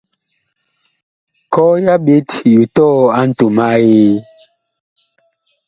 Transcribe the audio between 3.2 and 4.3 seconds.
ntom a Eee.